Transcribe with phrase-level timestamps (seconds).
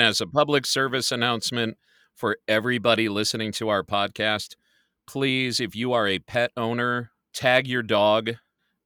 [0.00, 1.76] As a public service announcement
[2.14, 4.54] for everybody listening to our podcast,
[5.08, 8.36] please, if you are a pet owner, tag your dog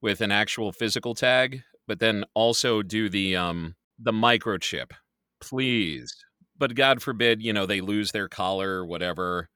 [0.00, 4.92] with an actual physical tag, but then also do the um the microchip.
[5.38, 6.16] Please.
[6.56, 9.50] But God forbid, you know, they lose their collar or whatever.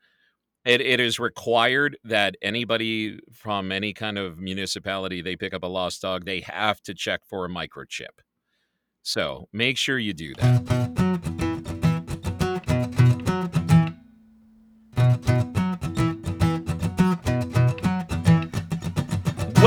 [0.66, 5.68] It, it is required that anybody from any kind of municipality they pick up a
[5.68, 8.20] lost dog, they have to check for a microchip.
[9.02, 11.05] So make sure you do that.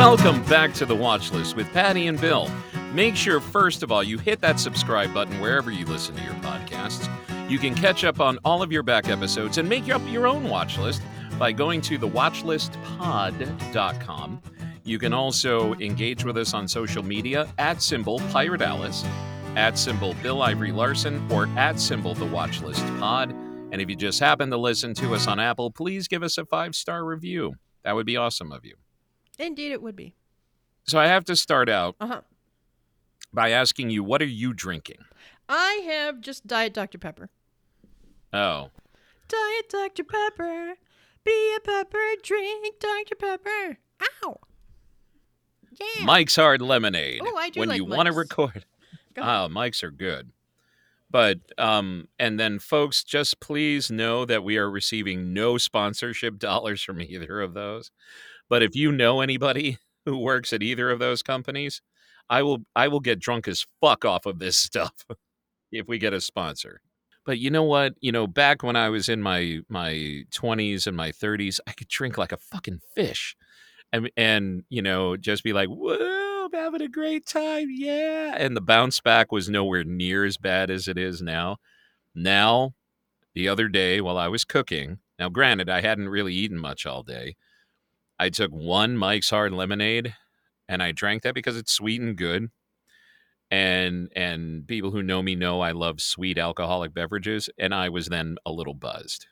[0.10, 2.50] Welcome back to the watch list with Pattie and Bill.
[2.94, 6.34] Make sure, first of all, you hit that subscribe button wherever you listen to your
[6.34, 7.08] podcasts.
[7.48, 10.50] You can catch up on all of your back episodes and make up your own
[10.50, 11.04] watch list
[11.38, 14.42] by going to thewatchlistpod.com.
[14.84, 19.06] You can also engage with us on social media at symbol Pirate Alice,
[19.56, 23.30] at symbol Bill Ivory Larson, or at symbol The Watchlist Pod.
[23.72, 26.46] And if you just happen to listen to us on Apple, please give us a
[26.46, 27.54] five star review.
[27.84, 28.74] That would be awesome of you.
[29.40, 30.14] Indeed, it would be.
[30.84, 32.22] So I have to start out Uh huh.
[33.34, 35.00] by asking you, what are you drinking?
[35.48, 36.98] I have just Diet Dr.
[37.00, 37.30] Pepper.
[38.32, 38.70] Oh,
[39.28, 40.04] Diet Dr.
[40.04, 40.76] Pepper.
[41.24, 43.16] Be a pepper, drink Dr.
[43.16, 43.78] Pepper.
[44.24, 44.38] Ow.
[45.80, 46.06] Yeah.
[46.06, 47.22] Mike's Hard Lemonade.
[47.24, 48.66] Oh, I do when like you want to record.
[49.18, 50.32] Oh, Mike's are good.
[51.12, 56.82] But um and then folks just please know that we are receiving no sponsorship dollars
[56.84, 57.92] from either of those.
[58.50, 61.82] But if you know anybody who works at either of those companies,
[62.30, 64.94] I will I will get drunk as fuck off of this stuff
[65.72, 66.82] if we get a sponsor.
[67.26, 67.94] But you know what?
[68.02, 71.88] You know, back when I was in my my 20s and my 30s, I could
[71.88, 73.36] drink like a fucking fish.
[73.92, 77.70] And and you know, just be like, "Whoa, I'm having a great time.
[77.72, 81.58] Yeah." And the bounce back was nowhere near as bad as it is now.
[82.16, 82.74] Now,
[83.36, 87.04] the other day while I was cooking, now granted, I hadn't really eaten much all
[87.04, 87.36] day.
[88.20, 90.14] I took one Mike's Hard Lemonade
[90.68, 92.50] and I drank that because it's sweet and good.
[93.50, 98.08] And and people who know me know I love sweet alcoholic beverages and I was
[98.08, 99.26] then a little buzzed.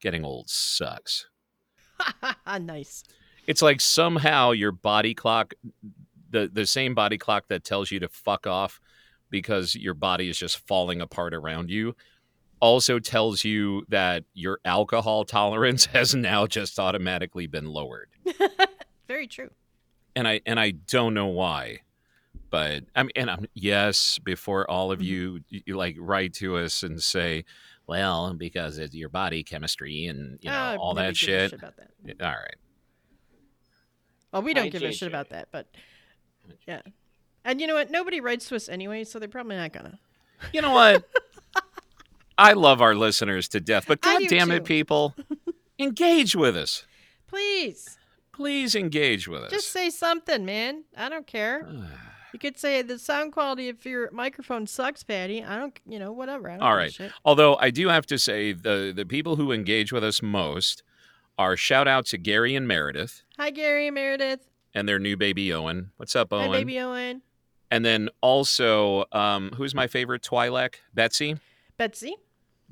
[0.00, 1.26] Getting old sucks.
[2.60, 3.04] nice.
[3.46, 5.54] It's like somehow your body clock
[6.30, 8.80] the the same body clock that tells you to fuck off
[9.30, 11.94] because your body is just falling apart around you
[12.64, 18.08] also tells you that your alcohol tolerance has now just automatically been lowered.
[19.06, 19.50] Very true.
[20.16, 21.80] and I and I don't know why,
[22.48, 24.18] but I mean, and I'm yes.
[24.18, 25.04] Before all of Mhm.
[25.04, 27.44] you, you like write to us and say,
[27.86, 31.52] well, because it's your body chemistry and you know Ah, all that gives a shit.
[31.52, 31.90] about that.
[32.22, 32.56] All right,
[34.32, 35.12] Well, we don't Hi, give a shit JJ.
[35.12, 35.66] about that, but
[36.66, 36.80] yeah.
[37.44, 37.90] And you know what?
[37.90, 39.98] Nobody writes to us anyway, so they're probably not gonna.
[40.54, 41.04] you know what?
[42.36, 45.14] I love our listeners to death, but I god damn it, people,
[45.78, 46.84] engage with us.
[47.28, 47.96] Please,
[48.32, 49.50] Please engage with us.
[49.52, 50.84] just say something, man.
[50.96, 51.68] I don't care.
[52.32, 55.44] You could say the sound quality of your microphone sucks, Pattie.
[55.44, 56.50] I don't, you know, whatever.
[56.60, 56.92] All right.
[57.24, 60.82] Although I do have to say the the people who engage with us most
[61.38, 64.40] are shout out to Gary and Meredith Hi, Gary and Meredith.
[64.74, 65.92] and their new baby Owen.
[65.96, 66.46] What's up, Owen?
[66.50, 67.22] Hi, baby Owen.
[67.70, 70.74] And then also, um, who's my favorite Twi'lek?
[70.92, 71.36] Betsy.
[71.76, 72.16] Betsy.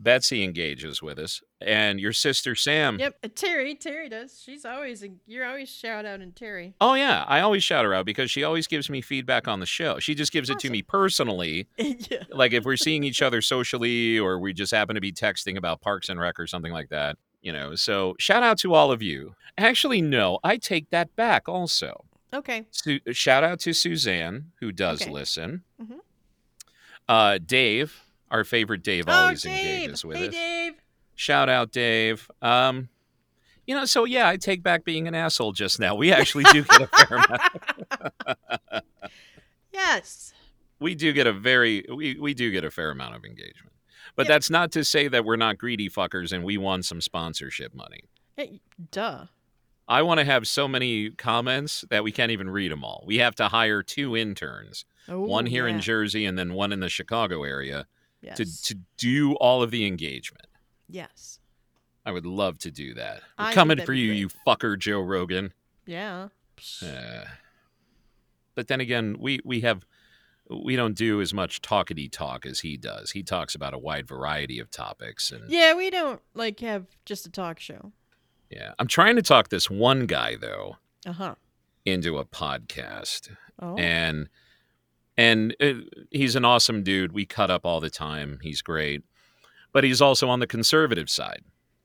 [0.03, 2.99] Betsy engages with us, and your sister Sam.
[2.99, 3.17] Yep.
[3.23, 3.75] uh, Terry.
[3.75, 4.41] Terry does.
[4.45, 5.05] She's always.
[5.27, 6.75] You're always shout out in Terry.
[6.81, 9.67] Oh yeah, I always shout her out because she always gives me feedback on the
[9.67, 9.99] show.
[9.99, 12.25] She just gives it to me personally, yeah.
[12.31, 15.81] like if we're seeing each other socially or we just happen to be texting about
[15.81, 17.17] Parks and Rec or something like that.
[17.43, 19.35] You know, so shout out to all of you.
[19.59, 21.49] Actually, no, I take that back.
[21.49, 22.65] Also, Okay.
[22.71, 25.11] Su- shout out to Suzanne who does Okay.
[25.11, 25.63] listen.
[25.83, 25.99] Mhm.
[27.09, 28.01] Uh, Dave,
[28.33, 29.53] our favorite Dave, oh, always Dave.
[29.53, 30.23] engages with us.
[30.23, 30.35] hey, us.
[30.35, 30.75] Dave.
[31.15, 32.29] Shout out, Dave.
[32.41, 32.89] Um,
[33.67, 35.95] you know, so yeah, I take back being an asshole just now.
[35.95, 38.85] We actually do get a fair amount.
[39.73, 40.33] Yes.
[40.81, 43.73] We do get a very we, we do get a fair amount of engagement.
[44.17, 47.73] But that's not to say that we're not greedy fuckers and we want some sponsorship
[47.73, 48.05] money.
[48.37, 49.27] Hey, duh.
[49.89, 53.05] I want to have so many comments that we can't even read them all.
[53.07, 55.81] We have to hire two interns, Oh, one here in.
[55.81, 57.87] Jersey and then one in the Chicago area
[58.23, 58.37] Yes.
[58.39, 60.47] to to do all of the engagement.
[60.89, 61.39] yes.
[62.05, 63.21] I would love to do that.
[63.39, 64.19] We're I coming for you, great.
[64.19, 65.53] you fucker, Joe Rogan.
[65.87, 66.29] Yeah.
[66.83, 67.25] Uh,
[68.57, 69.85] but then again, we we have
[70.51, 73.13] we don't do as much talkity talk as he does.
[73.13, 75.75] He talks about a wide variety of topics, and yeah.
[75.75, 77.93] We don't like have just a talk show.
[78.51, 78.73] Yeah.
[78.81, 80.77] I'm trying to talk this one guy though
[81.07, 81.35] Uh huh.
[81.87, 83.31] into a podcast,
[83.61, 83.77] Oh.
[83.77, 84.29] and
[85.17, 85.75] and uh,
[86.11, 87.13] he's an awesome dude.
[87.13, 88.39] We cut up all the time.
[88.43, 89.03] He's great,
[89.73, 91.43] but he's also on the conservative side.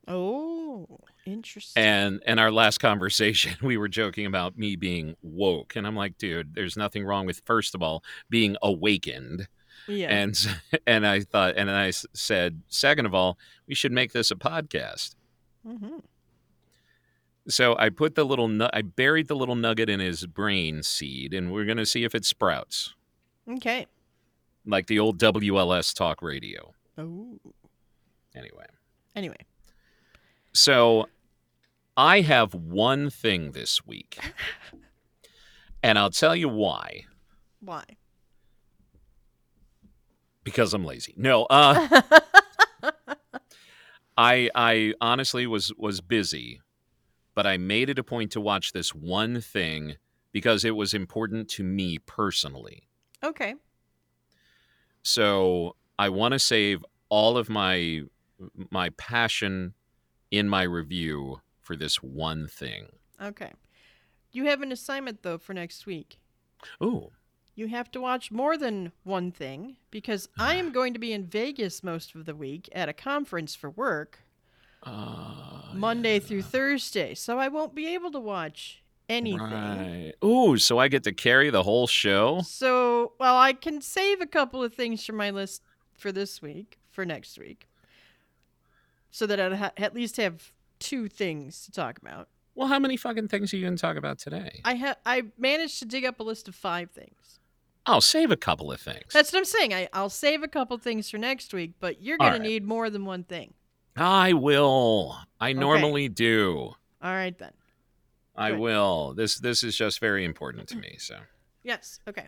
[0.08, 1.84] Oh, interesting.
[1.84, 6.18] And and our last conversation, we were joking about me being woke, and I'm like,
[6.18, 9.48] dude, there's nothing wrong with first of all being awakened,
[9.88, 10.10] yeah.
[10.10, 13.38] and and I thought, and I said, second of all,
[13.68, 15.16] we should make this a podcast.
[15.66, 15.98] hmm
[17.50, 21.52] So I put the little, I buried the little nugget in his brain seed, and
[21.52, 22.96] we're gonna see if it sprouts,
[23.50, 23.86] Okay.
[24.66, 26.74] like the old WLS talk radio.
[26.98, 27.40] Oh.
[28.36, 28.66] Anyway,
[29.16, 29.38] Anyway.
[30.54, 31.08] so
[31.96, 34.20] I have one thing this week,
[35.84, 37.06] and I'll tell you why.
[37.62, 37.84] Why?
[40.44, 41.14] Because I'm lazy.
[41.18, 42.02] No, uh,
[44.18, 46.62] I I honestly was was busy,
[47.36, 49.96] but I made it a point to watch this one thing
[50.32, 52.84] because it was important to me personally.
[53.24, 53.56] Okay.
[55.04, 58.02] So I want to save all of my
[58.70, 59.74] my passion
[60.30, 62.88] in my review for this one thing.
[63.22, 63.52] Okay.
[64.32, 66.20] You have an assignment though for next week.
[66.84, 67.12] Ooh,
[67.56, 71.26] You have to watch more than one thing because I am going to be in
[71.26, 74.20] Vegas most of the week at a conference for work,
[74.84, 77.14] uh, Monday through Thursday.
[77.16, 79.40] So I won't be able to watch anything.
[79.40, 80.14] Right.
[80.24, 82.42] Ooh, so I get to carry the whole show.
[82.46, 85.62] So, well, I can save a couple of things from my list
[85.94, 87.68] for this week, for next week,
[89.12, 92.28] so that I'd ha- at least have two things to talk about.
[92.56, 94.62] Well, how many fucking things are you going to talk about today?
[94.66, 97.40] I ha- I managed to dig up a list of five things.
[97.86, 99.14] I'll save a couple of things.
[99.14, 99.74] That's what I'm saying.
[99.74, 102.66] I, I'll save a couple things for next week, but you're going All to need
[102.66, 103.54] more than one thing.
[103.96, 105.18] I will.
[105.40, 106.74] I normally do.
[107.02, 107.52] All right, then.
[108.38, 108.60] I Good.
[108.60, 109.14] will.
[109.16, 110.96] This this is just very important to me.
[111.00, 111.18] So,
[111.64, 112.00] Yes.
[112.08, 112.28] Okay.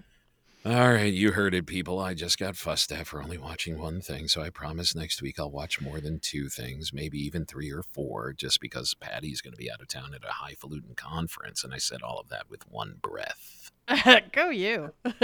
[0.66, 2.00] all right, you heard it, people.
[2.00, 5.40] I just got fussed at for only watching one thing, so I promise next week
[5.40, 9.54] I'll watch more than two things, maybe even three or four, just because Pattie's going
[9.54, 12.50] to be out of town at a highfalutin conference, and I said all of that
[12.50, 13.72] with one breath.
[14.34, 14.94] Go you.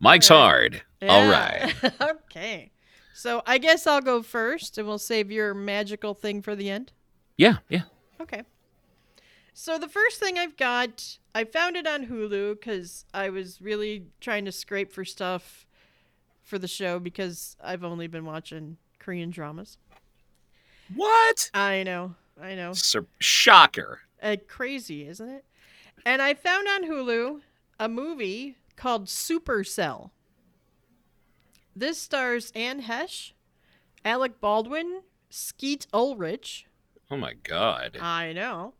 [0.00, 0.82] Mike's All right.
[0.82, 0.82] hard.
[1.02, 1.74] All right.
[2.30, 2.70] Okay.
[3.14, 6.92] So I guess I'll go first, and we'll save your magical thing for the end.
[7.38, 7.82] Yeah, yeah.
[8.20, 8.42] Okay.
[9.54, 14.06] So the first thing I've got, I found it on Hulu because I was really
[14.20, 15.66] trying to scrape for stuff
[16.42, 19.78] for the show because I've only been watching Korean dramas.
[20.94, 21.50] What?
[21.54, 24.00] I know, I know, Sur- shocker.
[24.22, 25.44] uh, crazy, isn't it?
[26.06, 27.40] And I found on Hulu
[27.78, 30.10] a movie called Supercell.
[31.76, 33.32] This stars Anne Heche,
[34.04, 36.66] Alec Baldwin, Skeet Ulrich,
[37.10, 37.96] Oh my god.
[38.00, 38.74] I know.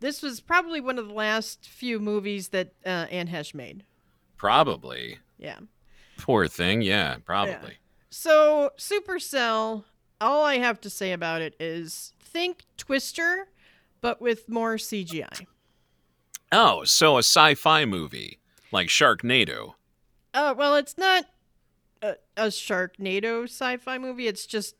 [0.00, 3.84] This was probably one of the last few movies that uh, Anne Heche made.
[4.36, 5.18] Probably.
[5.38, 5.60] Yeah.
[6.18, 6.82] Poor thing.
[6.82, 7.78] Yeah, probably.
[8.10, 9.84] So, Supercell,
[10.20, 13.48] all I have to say about it is think Twister,
[14.00, 15.46] but with more CGI.
[16.52, 18.38] Oh, so a sci-fi movie
[18.70, 19.74] like Sharknado.
[20.34, 21.24] Oh, well, it's not
[22.02, 24.76] a, a Sharknado sci fi movie, it's just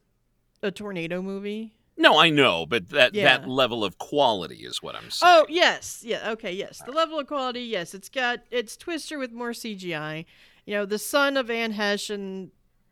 [0.63, 1.75] a tornado movie.
[1.97, 3.25] No, I know, but that Yeah.
[3.39, 5.33] that level of quality is what I'm saying.
[5.33, 6.03] Oh, yes.
[6.05, 6.83] Yeah, okay, yes.
[6.85, 7.95] The level of quality, yes.
[7.95, 10.25] It's got, it's Twister with more CGI.
[10.67, 12.51] You know, the son of Anne Heche and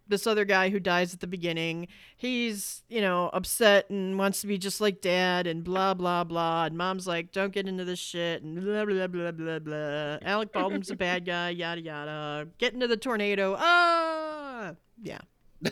[0.08, 4.46] this other guy who dies at the beginning, he's, you know, upset and wants to
[4.46, 6.64] be just like dad and blah, blah, blah.
[6.66, 10.18] And mom's like, don't get into this shit and blah, blah, blah, blah, blah.
[10.22, 12.48] Alec Baldwin's a bad guy, yada, yada.
[12.58, 13.56] Get into the tornado.
[13.58, 14.72] Ah!
[15.02, 15.20] Yeah.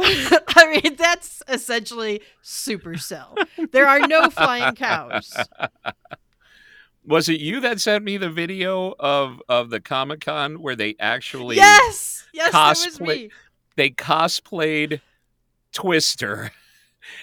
[0.56, 3.36] I mean, that's essentially Supercell.
[3.72, 5.36] There are no flying cows.
[7.04, 10.94] Was it you that sent me the video of of the Comic Con where they
[11.00, 13.30] actually Yes, yes, cosplay- me.
[13.76, 15.00] they cosplayed
[15.72, 16.52] Twister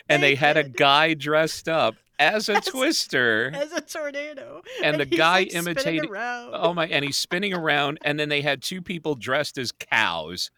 [0.09, 4.63] and They they, had a guy dressed up as a As- Twister as a tornado,
[4.83, 6.51] and the he's, guy like, around.
[6.53, 10.49] Oh my and he's spinning around and then they had two people dressed as cows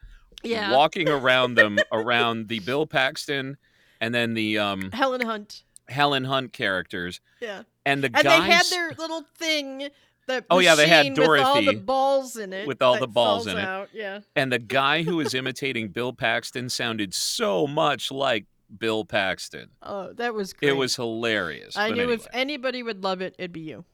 [0.43, 3.57] yeah, walking around them around the Bill Paxton
[4.01, 5.63] and then the um Helen Hunt.
[5.87, 9.89] Helen Hunt characters Yeah, and the and guys they had their little thing.
[10.27, 12.67] The Oh, yeah, they had machine with all the balls in it.
[12.67, 13.63] with all the balls in it.
[13.65, 18.45] out, Yeah, and the guy who was imitating Bill Paxton sounded so much like
[18.77, 19.69] Bill Paxton.
[19.81, 20.69] oh, that was great.
[20.69, 21.75] It was hilarious.
[21.75, 22.15] I But knew anyway.
[22.15, 23.85] if anybody would love it, it'd be you.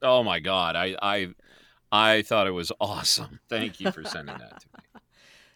[0.00, 1.28] Oh my god, I I
[1.92, 3.40] I thought it was awesome.
[3.50, 4.84] Thank you for sending that to me.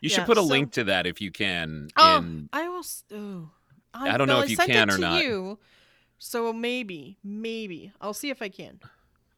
[0.04, 1.88] You Yeah, should put a so- link to that if you can.
[1.96, 2.80] Oh, in I will.
[2.80, 3.50] s- Oh,
[3.94, 5.22] I don't know if you sent can it or to not.
[5.24, 5.58] You,
[6.18, 8.80] so maybe, maybe I'll see if I can.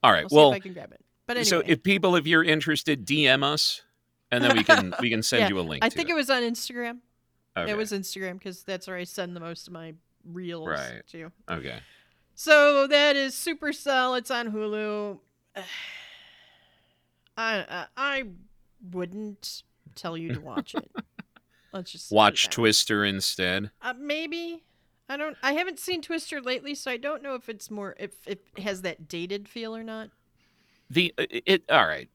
[0.02, 0.26] All right.
[0.28, 1.04] Well, if I can grab it.
[1.28, 3.82] But anyway, so if people, if you're interested, DM us,
[4.32, 5.84] and then we can we can send Yeah, you a link.
[5.84, 6.12] I think it.
[6.12, 6.98] it was on Instagram.
[7.56, 7.70] Okay.
[7.70, 9.94] It was Instagram because that's where I send the most of my
[10.24, 11.02] reels Right.
[11.12, 11.30] to.
[11.48, 11.78] okay.
[12.34, 14.18] So that is Supercell.
[14.18, 15.20] It's on Hulu.
[17.36, 18.24] I I, I
[18.90, 19.62] wouldn't
[19.94, 20.90] tell you to watch it.
[21.72, 22.48] Let's just Watch.
[22.48, 23.70] Twister instead.
[23.82, 24.64] Uh, maybe
[25.08, 25.36] I don't.
[25.42, 28.62] I haven't seen Twister lately, so I don't know if it's more if if it
[28.62, 30.10] has that dated feel or not.
[30.90, 32.08] The it, it all right.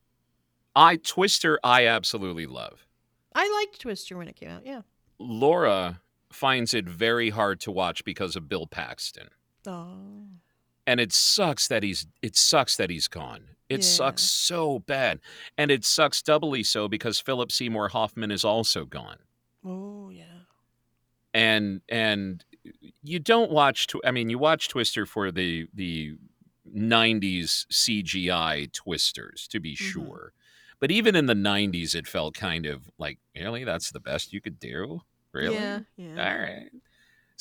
[0.75, 2.87] I Twister I absolutely love.
[3.35, 4.65] I liked Twister when it came out.
[4.65, 4.81] Yeah.
[5.19, 6.01] Laura
[6.31, 9.29] finds it very hard to watch because of Bill Paxton.
[9.67, 10.25] Oh.
[10.88, 13.50] And it sucks that he's it sucks that he's gone.
[13.69, 13.85] It Yeah.
[13.85, 15.19] sucks so bad.
[15.57, 19.19] And it sucks doubly so because Philip Seymour Hoffman is also gone.
[19.63, 20.41] Oh yeah.
[21.33, 22.43] And and
[23.01, 26.17] you don't watch I mean you watch Twister for the the
[26.73, 29.77] 90s CGI twisters to be Mhm.
[29.77, 30.33] sure.
[30.79, 34.41] But even in the 90s it felt kind of like really that's the best you
[34.41, 35.01] could do?
[35.31, 35.55] Really?
[35.55, 35.79] Yeah.
[35.95, 36.09] Yeah.
[36.33, 36.69] All right.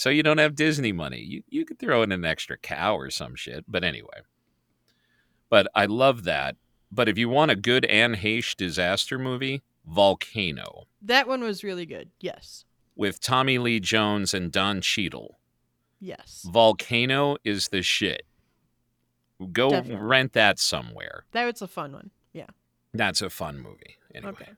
[0.00, 1.20] So you don't have Disney money.
[1.20, 3.66] You you could throw in an extra cow or some shit.
[3.68, 4.22] But anyway.
[5.50, 6.56] But I love that.
[6.90, 11.84] But if you want a good Anne Heche disaster movie, Volcano That one was really
[11.84, 12.08] good.
[12.18, 12.64] Yes.
[12.96, 15.38] with Tommy Lee Jones and Don Cheadle.
[16.00, 16.46] Yes.
[16.50, 18.22] Volcano is the shit.
[19.52, 20.06] Go Definitely.
[20.06, 21.24] rent that somewhere.
[21.32, 22.10] That was a fun one.
[22.32, 22.46] Yeah.
[22.94, 23.96] That's a fun movie.
[24.14, 24.32] Anyway.
[24.32, 24.52] Okay.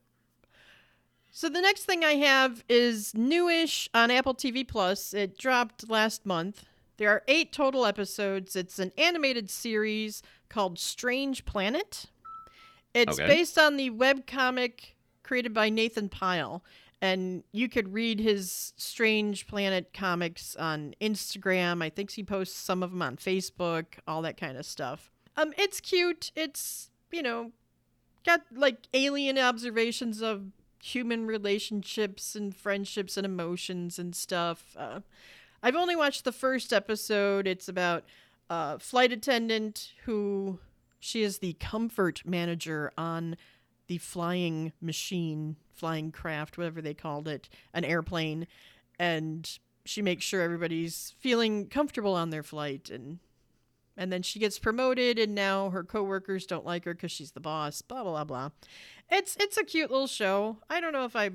[1.35, 5.15] So the next thing I have is newish on Apple TV Plus.
[5.15, 6.67] It dropped last month.
[6.99, 8.55] There are eight total episodes.
[8.55, 12.07] It's an animated series called Strange Planet.
[12.95, 13.27] It's Okay.
[13.27, 16.63] based on the webcomic created by Nathan Pyle.
[17.01, 21.83] And you could read his Strange Planet comics on Instagram.
[21.83, 25.11] I think he posts some of them on Facebook, all that kind of stuff.
[25.37, 26.31] Um, it's cute.
[26.37, 27.53] It's, you know,
[28.25, 34.75] got like alien observations of human relationships and friendships and emotions and stuff.
[34.77, 35.01] Uh,
[35.63, 37.47] I've only watched the first episode.
[37.47, 38.03] It's about
[38.51, 40.59] a flight attendant who
[40.99, 43.37] she is the comfort manager on
[43.87, 48.49] the flying machine, flying craft, whatever they called it, an airplane,
[48.99, 53.21] and she makes sure everybody's feeling comfortable on their flight and
[53.95, 57.41] and then she gets promoted and now her coworkers don't like her because she's the
[57.41, 58.51] boss blah blah blah
[59.13, 60.59] it's it's a cute little show.
[60.69, 61.31] I don't know if i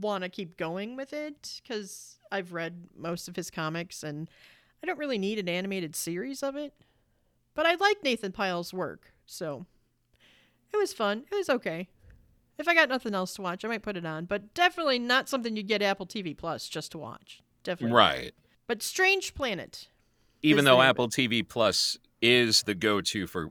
[0.00, 4.28] want to keep going with it because i've read most of his comics and
[4.82, 6.74] i don't really need an animated series of it.
[7.54, 9.66] But i like nathan pyle's work so
[10.72, 11.24] it was fun.
[11.32, 11.88] It was okay.
[12.58, 15.28] If i got nothing else to watch i might put it on but definitely not
[15.28, 17.40] something you get apple tv plus just to watch.
[17.64, 17.96] Definitely.
[17.96, 18.32] Right.
[18.66, 19.88] but strange planet
[20.42, 23.50] Even though the name of Apple TV Plus is the go-to for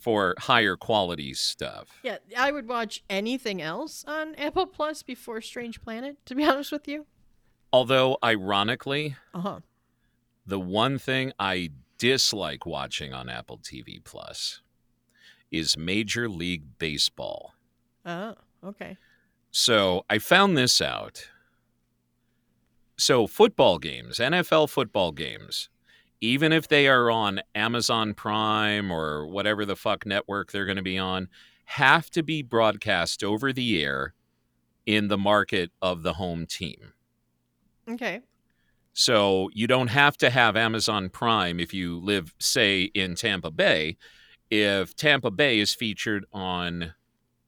[0.00, 2.00] for higher quality stuff.
[2.02, 6.72] Yeah, I would watch anything else on Apple Plus before Strange Planet, to be honest
[6.72, 7.06] with you.
[7.72, 9.60] Although ironically, Uh huh.
[10.46, 14.62] the one thing I dislike watching on Apple TV Plus
[15.50, 17.52] is Major League Baseball.
[18.06, 18.96] Oh, okay.
[19.50, 21.28] So I found this out.
[22.96, 25.68] So football games, NFL football games,
[26.20, 30.82] even if they are on Amazon Prime or whatever the fuck network they're going to
[30.82, 31.28] be on,
[31.64, 34.14] have to be broadcast over the air
[34.86, 36.92] in the market of the home team.
[37.88, 38.20] Okay.
[38.92, 43.96] So you don't have to have Amazon Prime if you live, say, in Tampa Bay.
[44.50, 46.92] If Tampa Bay is featured on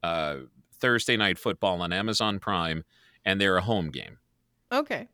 [0.03, 0.37] uh,
[0.79, 2.85] Thursday Night Football on Amazon Prime
[3.25, 4.19] and they're a home game,
[4.71, 5.09] Okay.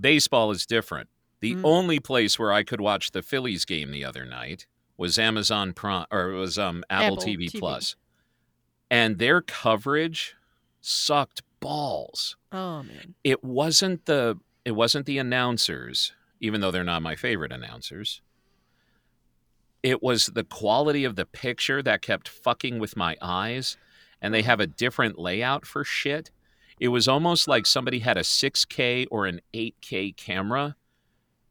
[0.00, 1.08] baseball is different.
[1.42, 1.66] The Hmm.
[1.66, 6.06] only place where I could watch the Phillies game the other night was Amazon Prime
[6.10, 7.58] or it was um, Apple, Apple TV, TV.
[7.58, 7.96] Plus,
[8.90, 10.34] and their coverage
[10.80, 13.14] sucked balls Oh man.
[13.24, 18.20] it wasn't the it wasn't the announcers even though they're not my favorite announcers
[19.82, 23.76] it was the quality of the picture that kept fucking with my eyes
[24.20, 26.30] and they have a different layout for shit
[26.80, 30.74] it was almost like somebody had a 6k or an 8k camera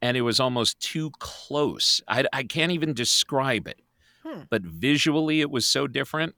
[0.01, 3.79] and it was almost too close i, I can't even describe it
[4.24, 4.41] Hmm.
[4.51, 6.36] but visually it was so different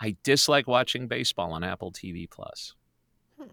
[0.00, 2.74] i dislike watching baseball on apple tv plus
[3.38, 3.48] Hmm.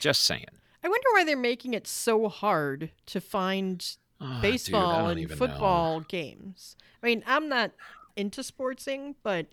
[0.00, 0.46] just saying
[0.84, 6.00] I wonder why they're making it so hard to find Oh, baseball don't and football
[6.00, 6.74] games.
[7.02, 7.70] I mean, I'm not
[8.16, 9.46] into sportsing, but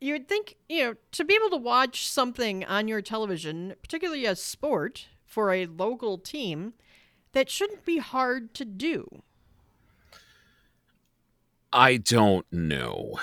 [0.00, 4.24] you would think, you know, to be able to watch something on your television, particularly
[4.24, 6.72] a sport for a local team,
[7.32, 9.22] that shouldn't be hard to do.
[11.72, 13.18] I don't know.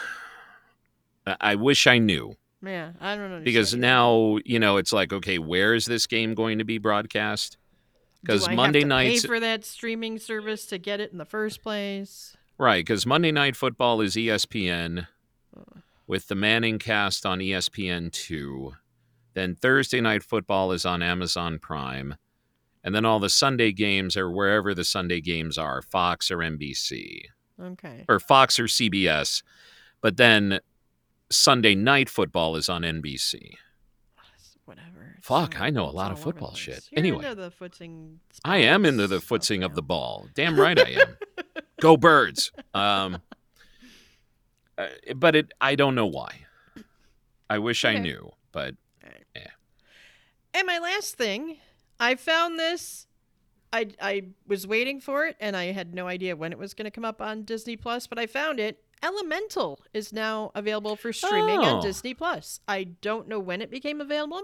[1.41, 3.41] I- wish I knew Yeah, I don't know.
[3.43, 7.57] because now you know it's like okay, where is this game going to be broadcast?
[8.21, 12.35] Because Monday nights, pay for that streaming service to get it in the first place.
[12.57, 12.83] right?
[12.83, 15.07] Because Monday Night Football is ESPN
[16.07, 18.73] with the Manning cast on ESPN two.
[19.33, 22.15] Then Thursday Night Football is on Amazon Prime,
[22.88, 27.24] and then all the Sunday games are wherever the Sunday games are, Fox or NBC.
[27.62, 28.06] Okay.
[28.08, 29.44] or Fox or CBS,
[30.00, 30.60] but then
[31.29, 33.56] Sunday night football is on NBC.
[34.63, 35.15] Whatever.
[35.17, 36.88] It's Fuck, all- I know a lot of all over the football shit.
[36.91, 37.25] You're Anyway.
[37.25, 38.22] into the footing.
[38.46, 40.27] I am into the stuff of the ball.
[40.34, 41.17] Damn right I am.
[41.82, 42.51] Go birds.
[42.74, 43.22] Um,
[44.77, 46.46] uh, but it, I don't know why.
[47.50, 48.75] I wish I knew, but
[50.53, 51.58] And my last thing,
[52.00, 53.08] I found this.
[53.74, 56.86] I I was waiting for it, and I had no idea when it was going
[56.86, 58.84] to come up on Disney Plus, but I found it.
[59.04, 61.75] Elemental is now available for streaming Oh.
[61.75, 62.60] on Disney Plus.
[62.68, 64.44] I don't know when it became available,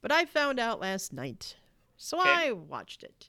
[0.00, 1.56] but I found out last night,
[1.96, 2.48] so Okay.
[2.48, 3.28] I watched it.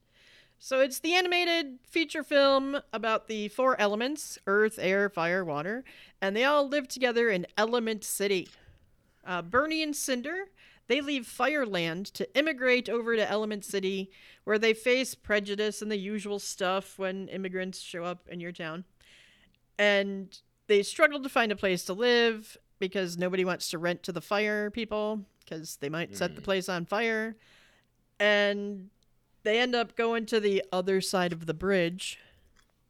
[0.58, 5.84] So it's the animated feature film about the four elements: earth, air, fire, water,
[6.22, 8.48] and they all live together in Element City.
[9.26, 10.46] Uh, Bernie and Cinder
[10.88, 14.12] they leave Fireland to immigrate over to Element City,
[14.44, 18.84] where they face prejudice and the usual stuff when immigrants show up in your town.
[19.80, 24.12] And they struggle to find a place to live because nobody wants to rent to
[24.12, 27.36] the fire people because they might set the place on fire.
[28.20, 28.90] And
[29.44, 32.20] they end up going to the other side of the bridge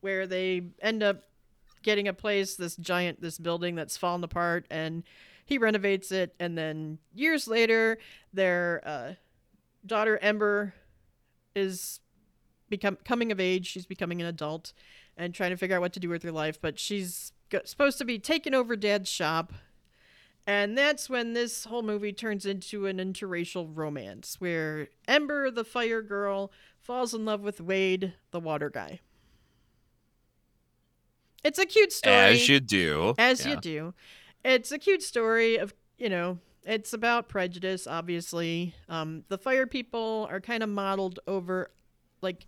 [0.02, 1.24] where they end up
[1.82, 5.04] getting a place, this giant, this building that's fallen apart, and
[5.46, 6.36] he renovates it.
[6.40, 7.98] And then years later,
[8.34, 9.14] their uh,
[9.86, 10.74] daughter Ember
[11.56, 12.00] is
[12.70, 13.68] become coming of age.
[13.68, 14.74] She's becoming an adult
[15.16, 16.60] and trying to figure out what to do with her life.
[16.60, 19.54] But she's go- supposed to be taking over Dad's shop.
[20.48, 26.02] And that's when this whole movie turns into an interracial romance where Ember, the fire
[26.04, 29.00] girl, falls in love with Wade, the water guy.
[31.44, 32.16] It's a cute story.
[32.16, 33.52] as you do, As Yeah.
[33.54, 33.94] you do.
[34.46, 38.76] It's a cute story of, you know, it's about prejudice, obviously.
[38.88, 41.72] Um, the fire people are kind of modeled over,
[42.22, 42.46] like,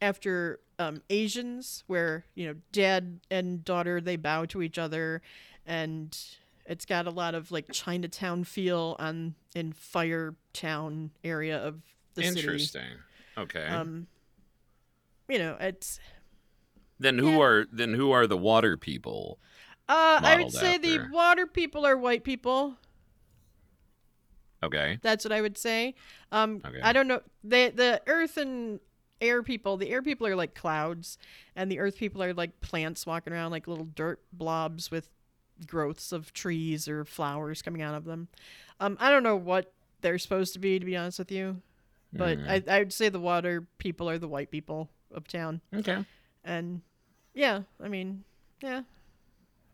[0.00, 5.22] after um, Asians, where, you know, dad and daughter, they bow to each other.
[5.66, 6.16] And
[6.66, 11.82] it's got a lot of, like, Chinatown feel on in fire town area of
[12.14, 12.40] the city.
[12.40, 12.92] Interesting.
[13.36, 13.66] Okay.
[13.66, 14.06] Um,
[15.28, 15.98] you know, it's
[16.98, 17.40] then who yeah.
[17.40, 19.40] are then who are the water people?
[19.90, 22.76] Uh, I would say the water people are white people.
[24.62, 24.98] Okay.
[25.02, 25.94] That's what I would say.
[26.32, 26.80] Um, Okay.
[26.82, 27.20] I don't know.
[27.42, 28.80] The the earth and
[29.20, 29.76] air people.
[29.76, 31.16] The air people are like clouds,
[31.56, 35.08] and the earth people are like plants walking around like little dirt blobs with
[35.66, 38.28] growths of trees or flowers coming out of them.
[38.80, 39.72] Um, I don't know what
[40.02, 41.60] they're supposed to be, to be honest with you.
[42.12, 42.68] But Mm.
[42.68, 46.04] I, I would say the water people are the white people of town, Okay.
[46.44, 46.80] and
[47.34, 48.24] yeah, I mean,
[48.62, 48.82] yeah,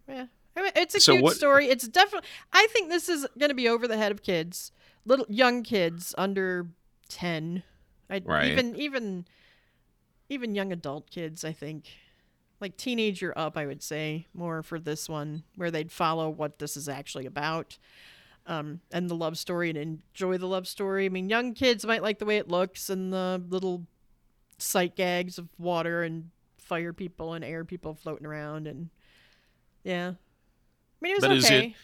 [0.09, 0.27] yeah.
[0.57, 1.69] I mean, it's a So cute what- story.
[1.69, 2.29] It's definitely.
[2.53, 4.73] I think this is going to be over the head of kids,
[5.05, 6.69] little young kids under
[7.09, 7.62] ten.
[8.09, 8.51] I Right.
[8.53, 9.27] even even
[10.29, 11.45] even young adult kids.
[11.45, 11.87] I think
[12.61, 13.57] like teenager up.
[13.57, 17.79] I would say more for this one, where they'd follow what this is actually about.
[18.49, 21.05] Um, and the love story and enjoy the love story.
[21.05, 23.87] I mean, young kids might like the way it looks and the little
[24.59, 28.88] sight gags of water and fire people and air people floating around and
[29.87, 30.09] yeah.
[30.12, 31.77] I mean, it was But is it- okay.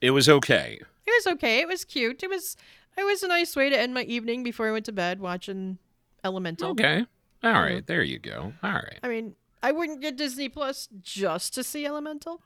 [0.00, 0.78] It was okay.
[1.06, 1.60] It was okay.
[1.60, 2.22] It was cute.
[2.22, 2.56] It was
[2.96, 5.78] it was a nice way to end my evening before I went to bed watching
[6.22, 6.70] Elemental.
[6.70, 7.06] Okay.
[7.42, 7.86] All Mhm.
[7.86, 8.52] There you go.
[8.62, 8.98] All right.
[9.02, 12.40] I mean, I wouldn't get Disney Plus just to see Elemental.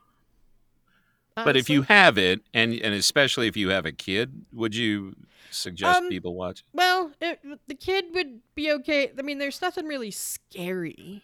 [1.35, 5.15] But if you have it, and and especially if you have a kid, would you
[5.51, 6.65] suggest Um, people watch?
[6.73, 9.13] well, it, the kid would be okay.
[9.17, 11.23] I mean, there's nothing really scary.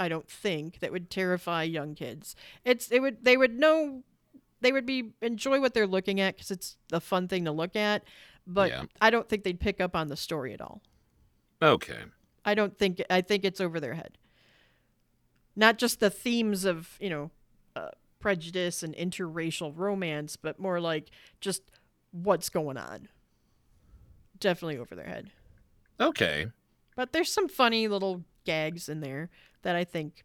[0.00, 2.34] I don't think that would terrify young kids.
[2.64, 4.02] It's it would they would know
[4.62, 7.76] they would be enjoy what they're looking at because it's a fun thing to look
[7.76, 8.02] at.
[8.46, 8.84] But Yeah.
[9.00, 10.80] I don't think they'd pick up on the story at all.
[11.62, 11.98] Okay.
[12.44, 14.16] I don't think I think it's over their head.
[15.54, 17.30] Not just the themes of you know
[17.76, 21.10] uh, prejudice and interracial romance, but more like
[21.42, 21.62] just
[22.10, 23.08] what's going on.
[24.38, 25.30] Definitely over their head.
[26.00, 26.46] Okay.
[26.96, 29.28] But there's some funny little gags in there
[29.62, 30.24] that I think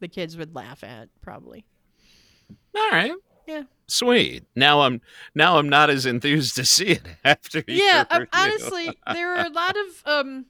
[0.00, 1.64] the kids would laugh at probably.
[2.74, 3.12] All right.
[3.46, 3.62] Yeah.
[3.88, 4.44] Sweet.
[4.56, 5.00] Now I'm
[5.34, 7.62] now I'm not as enthused to see it after.
[7.66, 10.46] yeah, um, honestly, there are a lot of um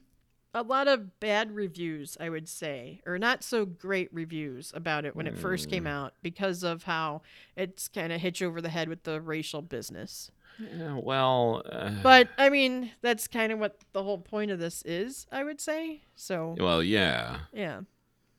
[0.55, 5.15] a lot of bad reviews, I would say, or not so great reviews about it
[5.15, 5.89] when it first came Mm.
[5.89, 7.23] out because of how
[7.57, 10.29] it's kind of hit you over the head with the racial business.
[10.59, 14.83] Yeah, well, uh, But I mean, that's kind of what the whole point of this
[14.85, 16.03] is, I would say.
[16.15, 17.39] So, well, yeah.
[17.51, 17.81] yeah.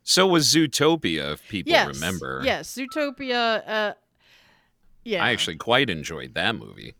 [0.05, 1.95] So was Zootopia, if people yes.
[1.95, 2.43] remember.
[2.45, 3.62] Yes, Zootopia.
[3.67, 3.95] Uh,
[5.03, 5.25] yeah.
[5.25, 6.95] I actually quite enjoyed that movie.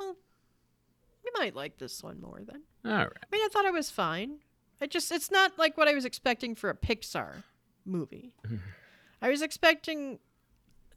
[0.00, 2.62] you might like this one more then.
[2.84, 3.08] All right.
[3.08, 4.38] I mean, I thought it was fine.
[4.80, 7.42] I just, it's not like what I was expecting for a Pixar
[7.84, 8.34] movie.
[9.22, 10.20] I was expecting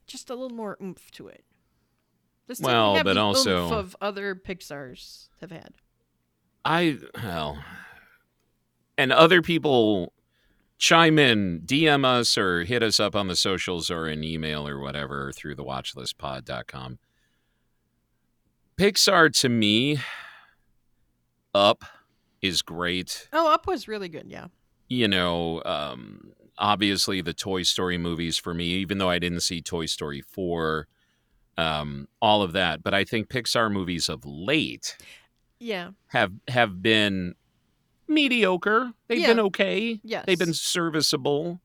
[0.05, 1.43] just a little more oomph to it.
[2.45, 5.73] This Well, but the oomph also- of other Pixar's have had.
[6.63, 7.57] I well,
[8.97, 10.11] and other people
[10.77, 14.79] chime in, DM us or hit us up on the socials or an email or
[14.79, 16.99] whatever through the watchlistpod.com.
[18.77, 19.99] Pixar to me,
[21.53, 21.83] Up
[22.41, 23.27] is great.
[23.33, 24.25] Oh, Up was really good.
[24.27, 24.47] Yeah.
[24.87, 29.61] You know, um, obviously the Toy Story movies for me, even though I didn't see
[29.61, 30.87] Toy Story 4,
[31.57, 32.83] um, all of that.
[32.83, 34.95] But I think Pixar movies of late
[35.59, 35.89] Yeah.
[36.09, 37.33] have have been
[38.07, 38.93] mediocre.
[39.07, 39.27] They've Yeah.
[39.27, 39.99] been okay.
[40.03, 40.25] Yes.
[40.25, 41.61] They've been serviceable.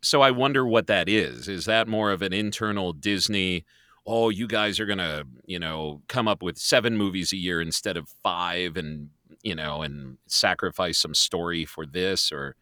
[0.00, 1.48] So I wonder what that is.
[1.48, 3.64] Is that more of an internal Disney?
[4.06, 7.96] Oh, you guys are gonna, you know, come up with seven movies a year instead
[7.96, 9.10] of five, and
[9.42, 12.56] you know, and sacrifice some story for this, or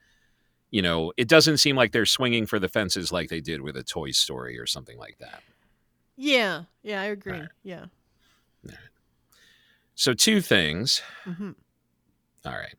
[0.70, 3.76] you know, it doesn't seem like they're swinging for the fences like they did with
[3.76, 5.42] a Toy Story or something like that.
[6.16, 6.64] Yeah.
[6.82, 7.00] Yeah.
[7.02, 7.34] I agree.
[7.34, 7.48] Alright.
[7.62, 7.84] Yeah.
[9.94, 11.02] So two things.
[11.24, 11.52] hmm
[12.46, 12.76] All right.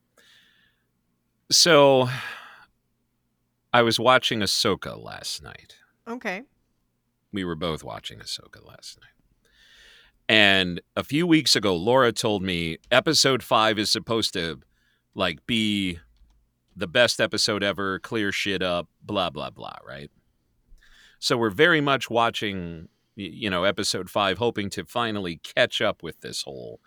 [1.51, 2.07] So
[3.73, 5.75] I was watching Ahsoka last night.
[6.07, 6.43] Okay.
[7.33, 9.09] We were both watching Ahsoka last night.
[10.29, 14.61] And a few weeks ago, Laura told me episode five is supposed to
[15.15, 15.99] like be
[16.75, 20.11] the best episode ever, clear shit up, blah, blah, blah, right?
[21.19, 26.21] So we're very much watching, you know, episode five, hoping to finally catch up with
[26.21, 26.79] this whole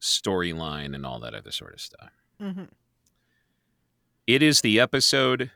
[0.00, 2.21] storyline and all that other sort of stuff.
[2.42, 2.64] Hmm
[4.26, 5.50] It is the episode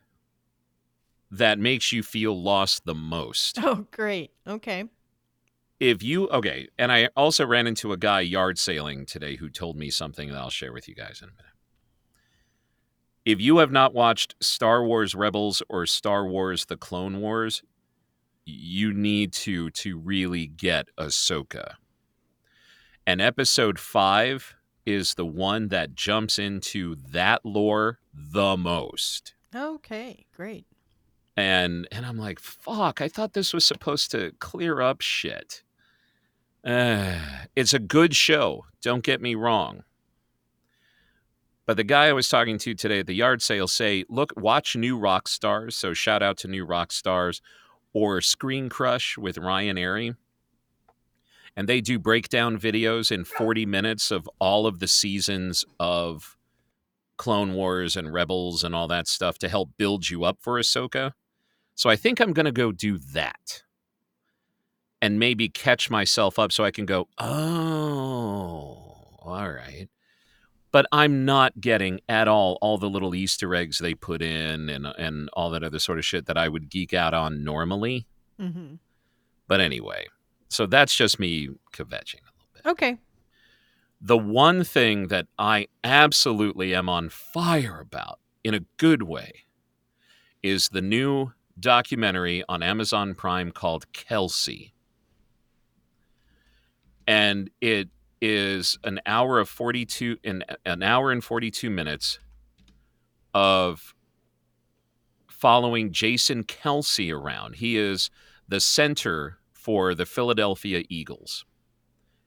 [1.30, 3.58] that makes you feel lost the most.
[3.62, 4.30] Oh, great.
[4.46, 4.84] Okay.
[5.80, 9.76] If you, okay, and I also ran into a guy yard sailing today who told
[9.76, 11.52] me something that I'll share with you guys in a minute.
[13.24, 17.62] If you have not watched Star Wars Rebels or Star Wars The Clone Wars,
[18.46, 21.74] you need to to really get Ahsoka.
[23.06, 24.55] And episode five
[24.86, 29.34] is the one that jumps into that lore the most.
[29.54, 30.26] Okay.
[30.34, 30.66] Great.
[31.36, 33.00] and and I'm like, fuck!
[33.02, 35.62] I thought this was supposed to clear up shit.
[36.64, 37.18] Uh,
[37.56, 38.64] it's a good show.
[38.82, 39.82] Don't get me wrong.
[41.66, 44.76] But the guy I was talking to today at the yard sale say, look, watch
[44.76, 45.72] New Rockstars.
[45.72, 47.40] So shout out to New Rockstars
[47.92, 50.14] or Screen Crush with Ryan Arey.
[51.56, 56.36] And they do breakdown videos in 40 minutes of all of the seasons of
[57.16, 61.12] Clone Wars and Rebels and all that stuff to help build you up for Ahsoka.
[61.74, 63.62] So I think I'm going to go do that
[65.00, 69.88] and maybe catch myself up so I can go, oh, all right.
[70.72, 74.86] But I'm not getting at all all the little Easter eggs they put in and
[74.86, 78.06] and all that other sort of shit that I would geek out on normally.
[78.38, 78.74] hmm
[79.48, 80.06] But anyway,
[80.48, 82.66] so that's just me kvetching a little bit.
[82.66, 82.98] Okay.
[84.00, 89.46] The one thing that I absolutely am on fire about in a good way
[90.42, 94.72] is the new documentary on Amazon Prime called Kelce.
[97.06, 97.88] And it
[98.20, 102.18] is an hour of 42 in an hour and 42 minutes
[103.34, 103.94] of
[105.28, 107.56] following Jason Kelce around.
[107.56, 108.10] He is
[108.48, 111.44] the center for the Philadelphia Eagles.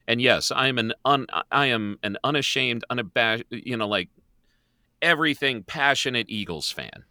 [0.10, 4.10] And yes, I'm an un, I am an unashamed, unabashed, you know, like
[5.02, 7.06] everything passionate Eagles fan.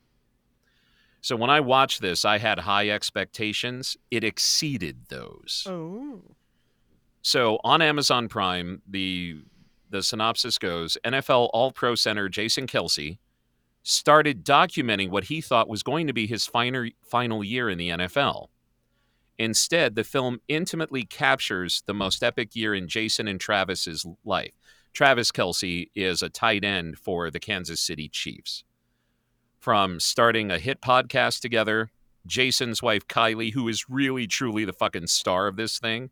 [1.22, 3.96] So when I watched this, I had high expectations.
[4.10, 5.66] It exceeded those.
[5.66, 6.20] Oh.
[7.22, 9.38] So on Amazon Prime, the
[9.88, 13.16] the synopsis goes: NFL All Pro center Jason Kelce
[13.82, 17.88] started documenting what he thought was going to be his final final year in the
[17.88, 18.48] NFL.
[19.38, 24.52] Instead, the film intimately captures the most epic year in Jason and Travis's life.
[24.92, 28.64] Travis Kelce is a tight end for the Kansas City Chiefs.
[29.60, 31.90] From starting a hit podcast together,
[32.26, 36.10] Jason's wife Kylie, who is really truly the fucking star of this thing,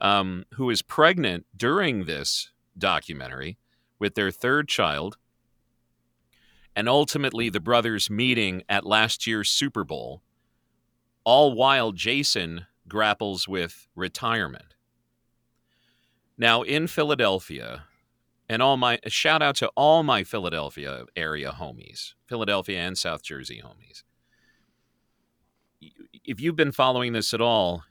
[0.00, 3.56] um, who is pregnant during this documentary
[3.98, 5.16] with their third child,
[6.74, 10.22] and ultimately the brothers meeting at last year's Super Bowl,
[11.24, 14.74] all while Jason grapples with retirement.
[16.36, 17.84] Now, in Philadelphia,
[18.48, 23.62] and all my shout out to all my Philadelphia area homies, Philadelphia and South Jersey
[23.64, 24.02] homies.
[26.24, 27.84] If you've been following this at all,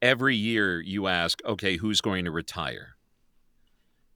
[0.00, 2.94] every year you ask, okay, who's going to retire?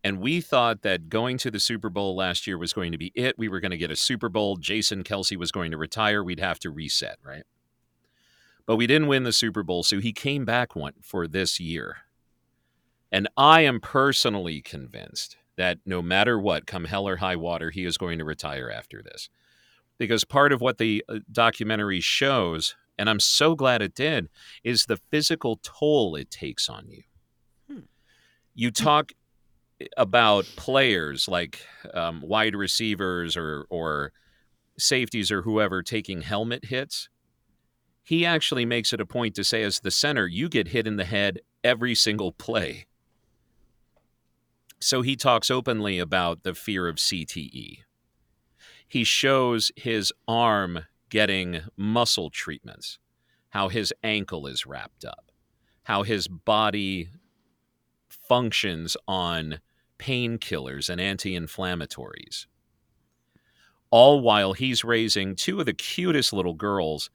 [0.05, 3.13] And we thought that going to the Super Bowl last year was going to be
[3.15, 3.39] it.
[3.39, 4.57] We were going to get a Super Bowl.
[4.57, 6.25] Jason Kelce was going to retire.
[6.25, 7.45] We'd have to reset, right?
[8.67, 11.99] But we didn't win the Super Bowl, so he came back one for this year.
[13.11, 17.85] And I am personally convinced that no matter what, come hell or high water, he
[17.85, 19.29] is going to retire after this.
[19.99, 24.29] Because part of what the uh, documentary shows, and I'm so glad it did,
[24.65, 27.03] is the physical toll it takes on you.
[27.69, 27.81] Hmm.
[28.55, 29.13] You talk
[29.97, 34.13] about players like um, wide receivers or or
[34.79, 37.09] safeties or whoever taking helmet hits.
[38.03, 40.97] He actually makes it a point to say, as the center, you get hit in
[40.97, 42.87] the head every single play.
[44.81, 47.79] So he talks openly about the fear of CTE.
[48.89, 52.99] He shows his arm getting muscle treatments,
[53.51, 55.31] how his ankle is wrapped up,
[55.85, 57.11] how his body
[58.09, 59.61] functions on
[59.99, 62.47] painkillers and anti inflammatories.
[63.91, 67.09] All while he's raising two of the cutest little girls,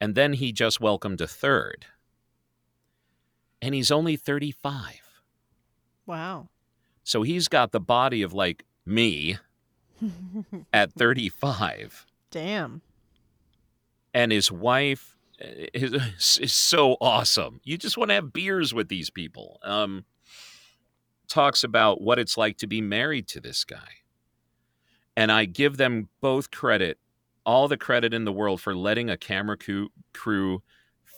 [0.00, 1.86] and then he just welcomed a third.
[3.62, 5.00] And he's only 35.
[6.06, 6.48] Wow.
[7.04, 9.38] So he's got the body of like me
[10.72, 12.06] at 35.
[12.30, 12.82] Damn.
[14.12, 17.60] And his wife eh, is, is so awesome.
[17.64, 19.58] You just want to have beers with these people.
[19.62, 20.04] Um,
[21.28, 24.02] talks about what it's like to be married to this guy.
[25.16, 26.98] And I give them both credit,
[27.46, 29.56] all the credit in the world for letting a camera
[30.12, 30.62] crew,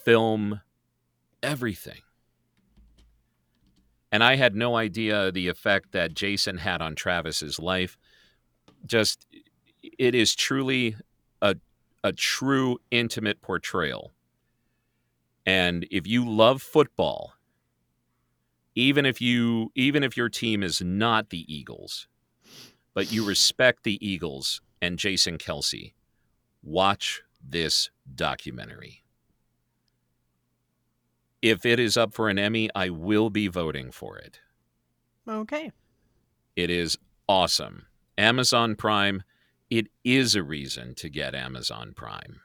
[0.05, 0.61] film
[1.43, 2.03] everything.
[4.13, 7.99] And I had no idea the effect that Jason had on Travis's life.
[8.87, 9.27] Just,
[9.83, 10.97] it is truly
[11.43, 11.57] a,
[12.05, 14.13] a true intimate portrayal.
[15.45, 17.33] And if you love football,
[18.75, 22.07] even if you even if your team is not the Eagles,
[22.95, 25.95] but you respect the Eagles and Jason Kelce,
[26.63, 29.05] watch this documentary.
[31.41, 34.41] If it is up for an Emmy, I will be voting for it.
[35.29, 35.71] Okay.
[36.57, 37.87] It is awesome.
[38.17, 39.23] Amazon Prime,
[39.71, 42.41] it is a reason to get Amazon Prime.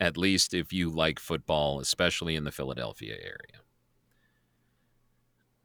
[0.00, 3.60] At least if you like football, especially in the Philadelphia area.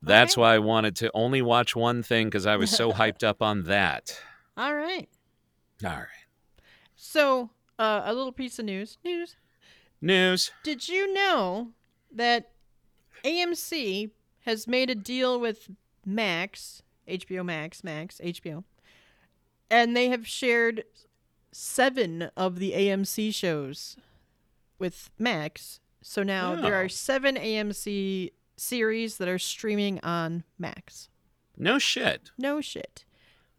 [0.04, 0.42] That's Okay.
[0.42, 3.64] why I wanted to only watch one thing because I was so hyped up on
[3.64, 4.22] that.
[4.56, 5.10] All right.
[5.84, 6.27] All right.
[6.98, 8.98] So, uh, a little piece of news.
[9.06, 9.36] News.
[10.02, 10.52] News.
[10.64, 11.70] Did you know
[12.12, 12.50] that
[13.24, 14.10] AMC
[14.46, 15.70] has made a deal with
[16.06, 18.64] Max, HBO Max, Max, HBO,
[19.70, 20.84] and they have shared
[21.52, 23.98] seven of the AMC shows
[24.80, 25.80] with Max.
[26.02, 26.86] So now there Oh.
[26.86, 31.10] are seven AMC series that are streaming on Max.
[31.58, 32.32] No shit.
[32.38, 33.04] No shit.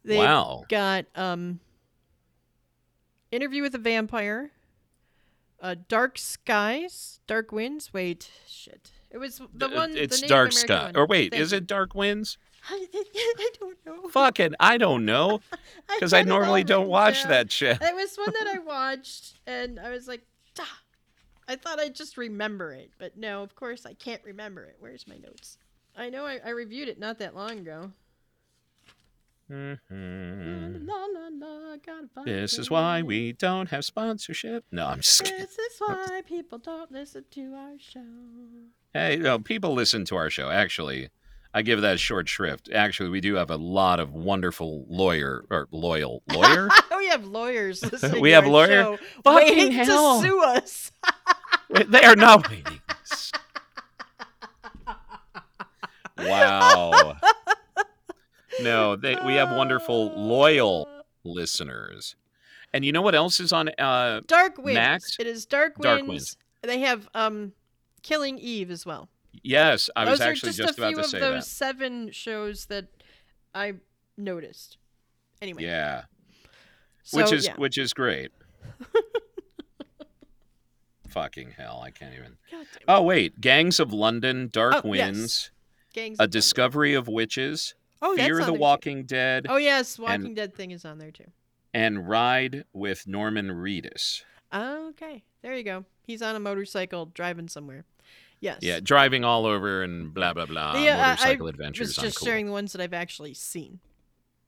[0.05, 0.65] They've wow.
[0.69, 1.61] got um
[3.31, 4.51] Interview with a Vampire,
[5.61, 7.93] uh Dark Skies, Dark Winds.
[7.93, 8.91] Wait, shit.
[9.11, 10.93] It was the one It's Native Dark Sky.
[10.95, 12.37] Or wait, Thank is it Dark Winds?
[12.71, 14.09] I don't know.
[14.09, 15.41] Fucking, I don't know.
[15.95, 17.31] Because I all normally don't watch down.
[17.31, 17.79] that shit.
[17.81, 20.23] It was one that I watched and I was like,
[20.55, 20.65] "Duh."
[21.49, 24.77] I thought I'd just remember it, but no, of course I can't remember it.
[24.79, 25.57] Where's my notes?
[25.97, 27.91] I know I, I reviewed it not that long ago.
[29.51, 30.87] Mhm.
[30.87, 34.65] La, la, la, This is why we don't have sponsorship.
[34.71, 35.39] No, I'm just kidding.
[35.39, 38.01] This is why people don't listen to our show.
[38.93, 40.51] Hey, no, people listen to our show.
[40.51, 41.09] Actually,
[41.55, 42.69] I give that short shrift.
[42.73, 46.69] Actually, we do have a lot of wonderful lawyer or loyal lawyer.
[46.97, 48.21] we have lawyers listening.
[48.21, 50.21] We to have our lawyer- show, Fucking waiting hell.
[50.21, 50.93] to sue us.
[51.87, 52.81] they are not waiting.
[56.19, 57.17] wow.
[58.61, 60.89] No, they, we have wonderful loyal
[61.25, 62.17] listeners.
[62.73, 63.71] And you know what else is on?
[63.79, 64.75] Uh, Dark Winds.
[64.75, 65.17] Max?
[65.19, 65.85] It is Dark Winds.
[65.99, 66.37] Dark Winds.
[66.63, 67.53] They have um,
[68.03, 69.09] Killing Eve as well.
[69.43, 71.45] yes, I was Those are actually just, just, a about few to of say those
[71.45, 71.51] that.
[71.51, 72.87] seven shows that
[73.55, 73.75] I
[74.17, 74.77] noticed.
[75.41, 75.63] Anyway.
[75.65, 76.03] Yeah,
[77.05, 77.55] So, which is yeah.
[77.57, 78.33] which is great.
[81.09, 82.37] Fucking hell, I can't even.
[82.51, 82.85] God damn it.
[82.87, 85.07] Oh wait, Gangs of London, Dark Oh, yes.
[85.15, 85.51] Winds,
[85.95, 86.31] Gangs A of London.
[86.33, 88.61] Discovery of Witches, Oh, Fear the there, too.
[88.61, 89.47] Walking Dead.
[89.49, 91.25] Oh yes, Walking Dead thing is on there too.
[91.75, 94.23] and Ride with Norman Reedus.
[94.55, 95.85] Okay, there you go.
[96.03, 97.85] He's on a motorcycle driving somewhere.
[98.41, 98.59] Yes.
[98.63, 100.75] Yeah, driving all over and blah blah blah.
[100.75, 103.81] The, uh, I motorcycle was just sharing the ones that I've actually seen.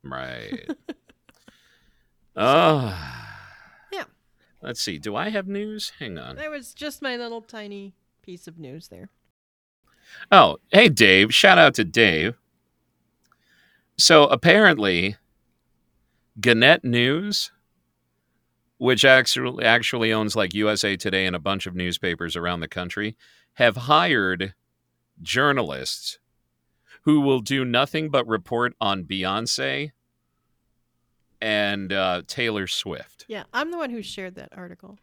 [0.03, 0.69] Right.
[2.37, 3.17] oh.
[3.93, 4.05] Yeah.
[4.63, 4.99] Let's see.
[4.99, 5.93] Do I have news?
[5.99, 6.37] Hang on.
[6.37, 9.09] That was just my little tiny piece of news there.
[10.31, 11.35] Oh, hey Dave.
[11.35, 12.37] Shout out to Dave.
[14.01, 15.17] So apparently
[16.41, 17.53] Gannett News,
[18.79, 23.15] which actually actually owns like USA Today and a bunch of newspapers around the country,
[23.55, 24.55] have hired
[25.21, 26.19] journalists
[27.03, 29.91] who will do nothing but report on Beyonce
[31.43, 33.27] and uh, Taylor Swift.
[33.29, 34.99] Yeah, I'm the one who shared that article.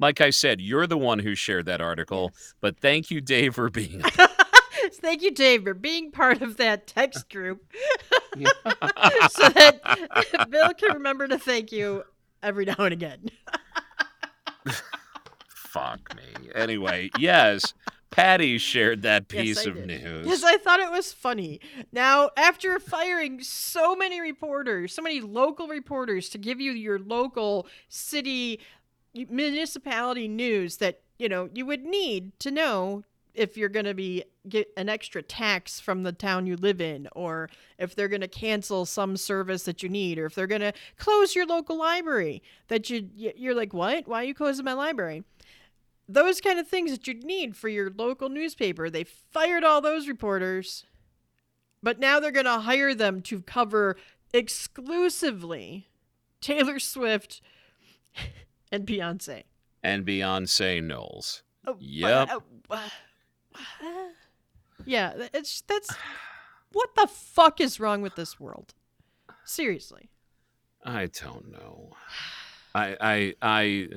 [0.00, 2.54] Like I said, you're the one who shared that article, Yes.
[2.60, 4.02] but thank you, Dave, for being.
[4.94, 7.64] Thank you, Dave, for being part of that text group
[8.34, 12.04] so that Bill can remember to thank you
[12.42, 13.30] every now and again.
[15.48, 16.50] Fuck me.
[16.54, 17.74] Anyway, yes,
[18.10, 19.86] Pattie shared that piece I of did.
[19.86, 20.24] news.
[20.24, 21.60] Because I thought it was funny.
[21.92, 27.66] Now, after firing so many reporters, so many local reporters to give you your local
[27.88, 28.60] city
[29.14, 33.04] municipality news that, you know, you would need to know
[33.36, 37.08] if you're going to be get an extra tax from the town you live in
[37.14, 40.60] or if they're going to cancel some service that you need or if they're going
[40.60, 44.72] to close your local library that you you're like what why are you closing my
[44.72, 45.22] library
[46.08, 48.88] those kind of things that you'd need for your local newspaper.
[48.88, 50.86] They fired all those reporters,
[51.82, 53.96] but now they're going to hire them to cover
[54.32, 55.88] exclusively
[56.40, 57.40] Taylor Swift
[58.72, 59.42] and Beyonce.
[59.82, 61.42] and Beyonce Knowles.
[61.66, 62.28] Oh, Yep.
[62.30, 62.88] uh, uh, uh,
[64.84, 65.94] yeah, it's that's
[66.72, 68.74] what the fuck is wrong with this world?
[69.44, 70.10] Seriously.
[70.84, 71.90] I don't know.
[72.74, 73.88] I I I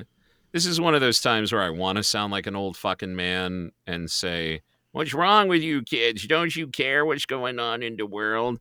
[0.52, 3.16] this is one of those times where I want to sound like an old fucking
[3.16, 6.26] man and say, "What's wrong with you kids?
[6.26, 8.60] Don't you care what's going on in the world?"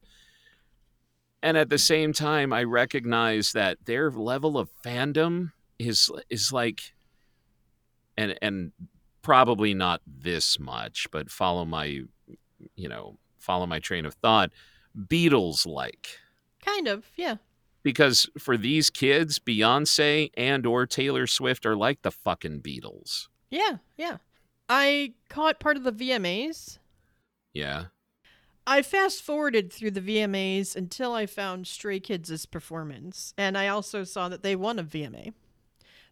[1.43, 6.93] And at the same time, I recognize that their level of fandom is is like
[8.17, 8.73] and and
[9.29, 12.01] probably not this much, but follow my
[12.77, 14.51] you know, follow my train of thought,
[14.97, 16.09] Beatles like
[16.65, 17.37] Kind of, yeah.
[17.83, 23.29] because for these kids, Beyonce and or Taylor Swift are like the fucking Beatles.
[23.51, 24.17] Yeah, yeah.
[24.67, 26.79] I caught part of the VMAs.
[27.53, 27.85] Yeah.
[28.67, 34.05] I fast forwarded through the VMAs until I found Stray Kids' performance, and I also
[34.05, 35.35] saw that they won a VMA.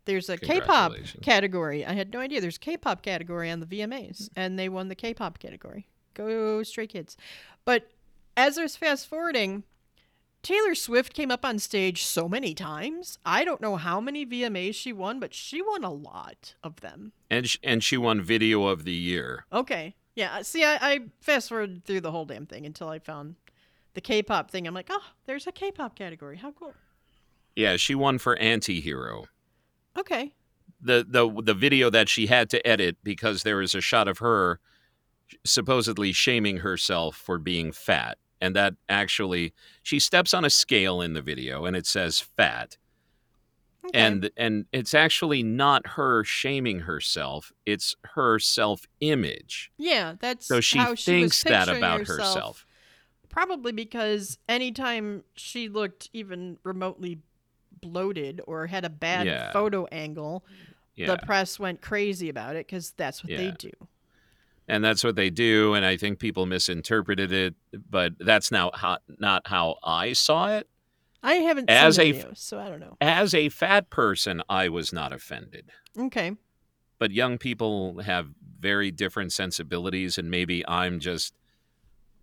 [0.06, 1.84] There's a K-pop category.
[1.84, 2.40] I had no idea.
[2.40, 4.40] There's a K-pop category on the VMAs, hmm.
[4.40, 5.86] and they won the K-pop category.
[6.14, 7.16] Go Stray Kids!
[7.64, 7.90] But
[8.36, 9.64] as I was fast forwarding,
[10.42, 13.18] Taylor Swift came up on stage so many times.
[13.26, 17.12] I don't know how many VMAs she won, but she won a lot of them.
[17.28, 19.44] And sh- and she won video of the year.
[19.52, 19.96] Okay.
[20.14, 20.36] Yeah.
[20.36, 23.34] Uh, see, I, I fast forwarded through the whole damn thing until I found
[23.94, 24.68] the K-pop thing.
[24.68, 26.36] I'm like, oh, there's a K-pop category.
[26.36, 26.74] How cool.
[27.56, 29.24] Yeah, she won for Anti-Hero.
[29.96, 30.32] Okay.
[30.80, 34.18] The the the video that she had to edit because there is a shot of
[34.18, 34.60] her
[35.44, 38.18] supposedly shaming herself for being fat.
[38.40, 42.76] And that actually she steps on a scale in the video and it says fat.
[43.86, 43.98] okay.
[43.98, 50.78] and and it's actually not her shaming herself it's her self-image yeah, that's so she
[50.78, 52.18] how she thinks that about herself.
[52.18, 52.66] herself
[53.28, 57.18] Probably because anytime she looked even remotely
[57.92, 59.52] bloated or had a bad Yeah.
[59.52, 60.44] photo angle,
[60.94, 63.70] yeah the press went crazy about it because that's what they do.
[64.68, 67.54] and that's what they do and i think people misinterpreted it
[67.90, 70.66] but that's now how, not how i saw it
[71.22, 72.96] I haven't As seen a videos, so I don't know.
[73.00, 76.32] as a fat person i was not offended Okay.
[76.98, 81.34] but young people have very different sensibilities and maybe i'm just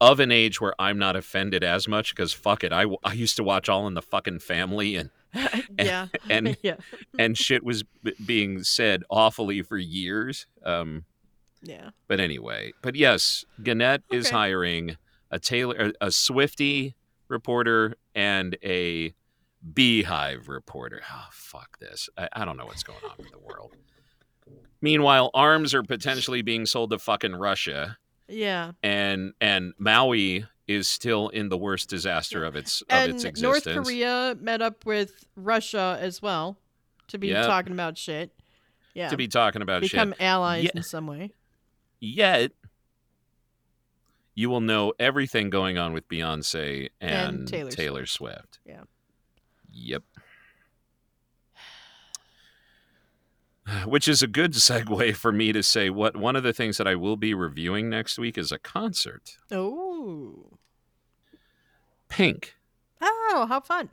[0.01, 3.35] of an age where i'm not offended as much because fuck it I, I used
[3.37, 5.09] to watch all in the fucking family and
[5.79, 6.07] yeah.
[6.29, 6.75] and yeah.
[7.17, 10.47] and shit was b- being said awfully for years.
[10.63, 11.05] Um,
[11.61, 11.89] Yeah.
[12.07, 14.97] but anyway, but yes, Gannett is hiring
[15.31, 16.93] a Taylor, a Swiftie
[17.27, 19.13] reporter and a
[19.73, 21.01] BeyHive reporter.
[21.11, 22.09] Oh, fuck this!
[22.17, 23.71] I, I don't know what's going on in the world.
[24.81, 28.73] Meanwhile, arms are potentially being sold to fucking Russia, Yeah.
[28.83, 33.57] and and Maui is still in the worst disaster of its of and its North
[33.57, 33.85] existence.
[33.87, 36.57] Korea met up with Russia as well
[37.07, 37.45] to be Yep.
[37.47, 38.31] talking about shit.
[38.93, 39.09] Yeah.
[39.09, 39.91] to be talking about shit.
[39.91, 40.21] become shit.
[40.21, 40.71] allies Yeah.
[40.75, 41.31] in some way.
[41.99, 42.51] yet
[44.35, 48.59] you will know everything going on with Beyonce and, And Taylor Taylor, Swift.
[48.65, 48.81] Yeah.
[49.71, 50.03] Yep.
[53.85, 56.87] Which is a good segue for me to say what one of the things that
[56.87, 59.37] I will be reviewing next week is a concert.
[59.51, 60.57] Oh.
[62.09, 62.55] Pink.
[63.01, 63.89] Oh, how fun.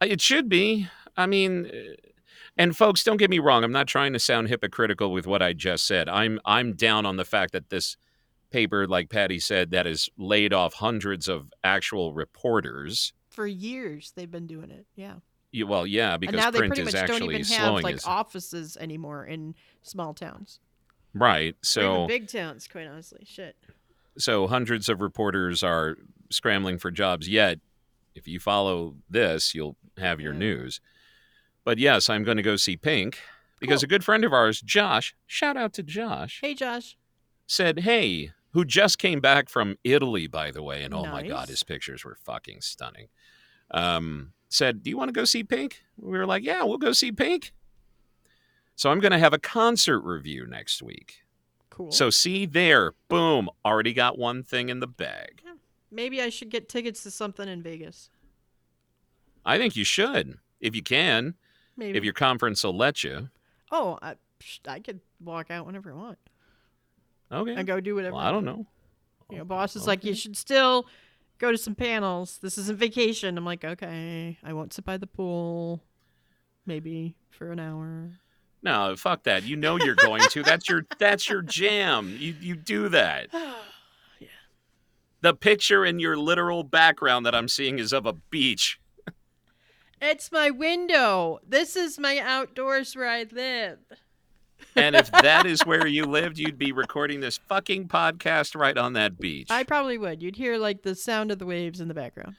[0.00, 0.88] It should be.
[1.16, 1.70] I mean,
[2.56, 3.64] and folks, don't get me wrong.
[3.64, 6.08] I'm not trying to sound hypocritical with what I just said.
[6.08, 7.96] I'm I'm down on the fact that this
[8.50, 13.12] paper, like Pattie said, that has laid off hundreds of actual reporters.
[13.28, 14.86] For years they've been doing it.
[14.94, 15.14] Yeah.
[15.54, 17.74] You- Well, yeah, because and now they print pretty is much don't actually even have
[17.82, 20.58] like his offices anymore in small towns.
[21.14, 21.56] right.
[21.62, 23.24] So big towns, quite honestly.
[23.24, 23.56] Shit.
[24.18, 25.96] so hundreds of reporters are
[26.30, 27.28] scrambling for jobs.
[27.28, 27.58] Yet,
[28.14, 30.38] if you follow this, you'll have your Yeah.
[30.40, 30.80] news.
[31.64, 33.18] But yes, I'm going to go see Pink
[33.60, 33.86] because Cool.
[33.86, 36.96] a good friend of ours, Josh, shout out to Josh, Hey Josh.
[37.46, 41.48] said, "Hey." Who just came back from Italy, by the way, and oh my god,
[41.48, 43.08] his pictures were fucking stunning.
[43.72, 46.92] Um, said, "Do you want to go see Pink?" We were like, "Yeah, we'll go
[46.92, 47.52] see Pink."
[48.76, 51.22] So I'm going to have a concert review next week.
[51.70, 51.90] Cool.
[51.92, 55.42] So see there, boom, already got one thing in the bag.
[55.90, 58.10] maybe I should get tickets to something in Vegas.
[59.44, 61.34] I think you should, if you can,
[61.76, 61.96] Maybe.
[61.98, 63.28] if your conference will let you.
[63.70, 64.14] Oh, I,
[64.66, 66.18] I could walk out whenever I want
[67.30, 67.54] Okay.
[67.54, 68.16] and go do whatever.
[68.16, 68.66] Well, I don't know.
[69.30, 70.86] You know, boss is oh, like, you should still
[71.38, 72.38] go to some panels.
[72.42, 73.36] This isn't vacation.
[73.36, 75.82] I'm like, okay, I won't sit by the pool.
[76.66, 78.10] Maybe for an hour.
[78.62, 79.42] No, fuck that.
[79.44, 80.42] You know you're going to.
[80.42, 82.16] That's your that's your jam.
[82.18, 83.28] You you do that.
[84.20, 84.28] Yeah.
[85.22, 88.78] The picture in your literal background that I'm seeing is of a beach.
[90.00, 91.40] it's my window.
[91.46, 93.78] This is my outdoors where I live.
[94.76, 98.92] And if that is where you lived, you'd be recording this fucking podcast right on
[98.94, 99.48] that beach.
[99.50, 100.22] I probably would.
[100.22, 102.34] You'd hear like the sound of the waves in the background.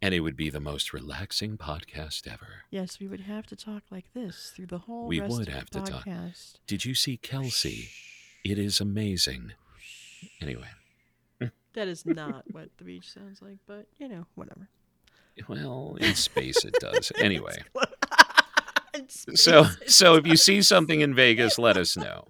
[0.00, 2.64] And it would be the most relaxing podcast ever.
[2.70, 5.06] Yes, we would have to talk like this through the whole.
[5.06, 6.04] We rest would of have the to talk.
[6.06, 6.54] podcast.
[6.66, 7.88] Did you see Kelce?
[8.44, 9.52] It is amazing.
[10.40, 10.68] Anyway,
[11.74, 14.68] That is not what the beach sounds like, but you know, whatever.
[15.48, 17.10] well, in space it does.
[17.20, 17.56] Anyway.
[19.34, 22.28] So so if you see something in Vegas, let us know.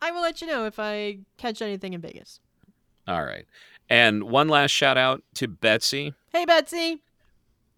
[0.00, 2.40] I will let you know if I catch anything in Vegas.
[3.06, 3.46] All right.
[3.88, 6.14] And one last shout out to Betsy.
[6.32, 7.00] Hey, Betsy.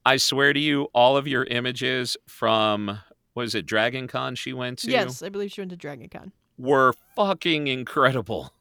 [0.06, 2.98] I swear to you, all of your images from
[3.34, 6.32] was it Dragon Con she went to Yes, I believe she went to Dragon Con.
[6.58, 8.52] were fucking incredible.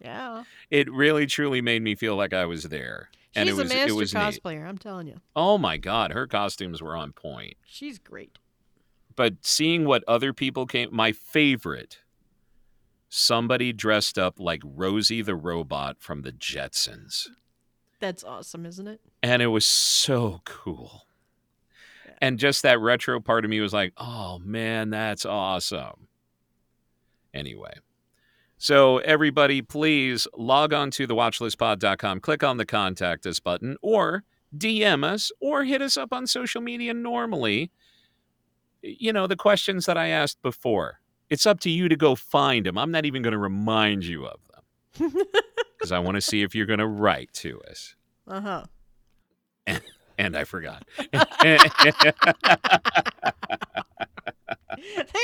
[0.00, 0.44] Yeah.
[0.70, 3.08] It really truly made me feel like I was there.
[3.36, 4.20] and She's it was a master it was neat.
[4.20, 5.20] cosplayer, I'm telling you.
[5.36, 7.54] Oh my god, her costumes were on point.
[7.66, 8.38] She's great.
[9.16, 11.98] But seeing what other people came my favorite
[13.08, 17.28] somebody dressed up like Rosie the robot from the Jetsons.
[18.00, 19.00] That's awesome, isn't it?
[19.22, 21.02] and it was so cool.
[22.06, 22.14] Yeah.
[22.22, 26.08] And just that retro part of me was like, "Oh man, that's awesome."
[27.34, 27.74] Anyway,
[28.58, 34.24] so everybody, please log on to thewatchlistpod.com, click on the contact us button, or
[34.56, 37.70] DM us, or hit us up on social media normally.
[38.82, 40.98] You know, the questions that I asked before.
[41.30, 42.76] It's up to you to go find them.
[42.76, 44.38] I'm not even going to remind you of
[44.98, 45.08] them
[45.78, 47.94] because I want to see if you're going to write to us.
[48.26, 48.64] Uh huh.
[50.18, 50.84] And I forgot.
[51.12, 51.26] there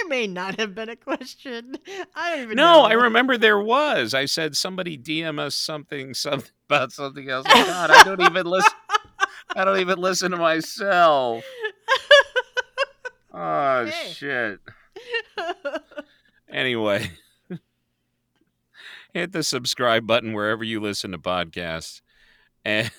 [0.09, 1.77] may not have been a question.
[2.15, 2.81] I don't even no, know.
[2.83, 4.15] I remember there was.
[4.15, 7.47] I said somebody DM us something, something about something else.
[7.49, 8.73] Oh, God, I don't even listen.
[9.55, 11.45] I don't even listen to myself.
[13.33, 14.13] Oh Hey.
[14.13, 14.61] shit.
[16.51, 17.11] Anyway,
[19.13, 22.01] hit the subscribe button wherever you listen to podcasts,
[22.65, 22.91] and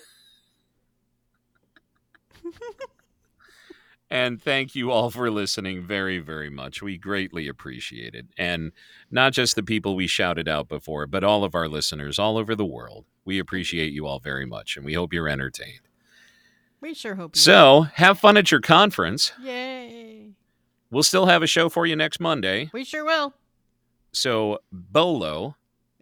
[4.11, 6.83] and thank you all for listening very very much.
[6.83, 8.71] We greatly appreciate it, and
[9.09, 12.53] not just the people we shouted out before, but all of our listeners all over
[12.55, 13.05] the world.
[13.25, 15.88] We appreciate you all very much, and we hope you're entertained.
[16.81, 19.31] We sure hope you So, have fun at your conference.
[19.41, 20.31] Yay.
[20.91, 22.69] We'll still have a show for you next Monday.
[22.73, 23.33] We sure will.
[24.11, 25.55] So, Bolo,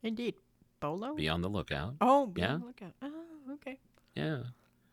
[0.03, 0.36] Indeed.
[0.80, 1.13] Bolo?
[1.15, 1.95] be on the lookout.
[1.99, 2.53] Oh, be Yeah.
[2.53, 2.93] on the lookout.
[3.01, 3.11] Oh,
[3.55, 3.80] okay.
[4.15, 4.38] Yeah.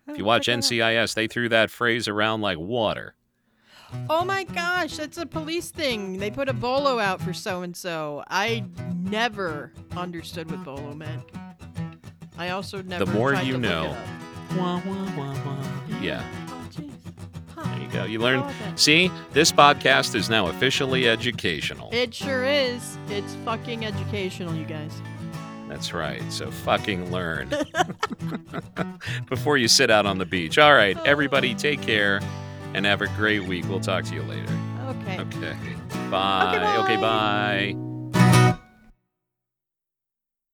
[0.09, 0.70] Oh, If you watch check that out.
[0.70, 3.14] NCIS, they threw that phrase around like water.
[4.11, 6.18] Oh my gosh, that's a police thing.
[6.18, 8.24] They put a bolo out for so and so.
[8.28, 8.64] I
[8.97, 11.22] never understood what bolo meant.
[12.37, 13.05] I also never.
[13.05, 13.85] The more tried you to look know.
[13.85, 14.59] it up.
[14.59, 15.74] Wah, wah, wah, wah.
[16.05, 16.23] Yeah,
[17.57, 18.05] Oh, there you go.
[18.05, 18.45] You learn.
[18.77, 21.89] See, this podcast is now officially educational.
[21.93, 22.99] It sure is.
[23.09, 24.93] It's fucking educational, you guys.
[25.69, 26.23] That's right.
[26.31, 27.51] So fucking learn
[29.29, 30.59] before you sit out on the beach.
[30.59, 32.21] All right, everybody, take care
[32.75, 33.65] and have a great week.
[33.69, 34.53] We'll talk to you later.
[34.89, 35.21] Okay.
[35.21, 35.49] Okay.
[35.49, 36.11] Okay.
[36.11, 36.77] Bye.
[36.81, 37.75] Okay, bye.
[37.75, 37.93] bye.